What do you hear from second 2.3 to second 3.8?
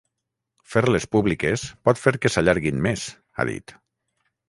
s’allarguin més, ha dit.